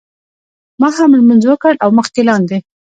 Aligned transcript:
ما 0.81 0.89
هم 0.97 1.11
لمونځ 1.19 1.43
وکړ 1.47 1.73
او 1.83 1.89
مخکې 1.99 2.21
لاندې. 2.29 2.57